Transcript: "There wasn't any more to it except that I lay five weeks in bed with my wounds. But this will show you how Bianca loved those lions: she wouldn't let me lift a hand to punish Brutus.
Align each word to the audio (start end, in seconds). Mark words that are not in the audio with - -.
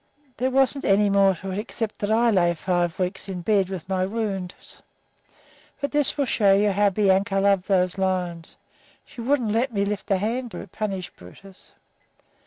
"There 0.37 0.49
wasn't 0.49 0.83
any 0.83 1.11
more 1.11 1.35
to 1.35 1.51
it 1.51 1.59
except 1.59 1.99
that 1.99 2.09
I 2.09 2.31
lay 2.31 2.55
five 2.55 2.97
weeks 2.97 3.29
in 3.29 3.41
bed 3.41 3.69
with 3.69 3.87
my 3.87 4.03
wounds. 4.03 4.81
But 5.79 5.91
this 5.91 6.17
will 6.17 6.25
show 6.25 6.55
you 6.55 6.71
how 6.71 6.89
Bianca 6.89 7.39
loved 7.39 7.67
those 7.67 7.99
lions: 7.99 8.55
she 9.05 9.21
wouldn't 9.21 9.51
let 9.51 9.71
me 9.71 9.85
lift 9.85 10.09
a 10.09 10.17
hand 10.17 10.49
to 10.53 10.65
punish 10.65 11.11
Brutus. 11.11 11.73